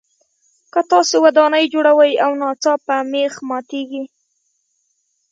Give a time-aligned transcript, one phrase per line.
[0.73, 4.03] که تاسو ودانۍ جوړوئ او ناڅاپه مېخ ماتیږي.